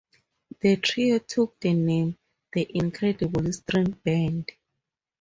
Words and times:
The 0.61 0.77
trio 0.77 1.19
took 1.19 1.59
the 1.59 1.75
name 1.75 2.17
"the 2.53 2.65
Incredible 2.75 3.53
String 3.53 3.91
Band". 4.03 4.51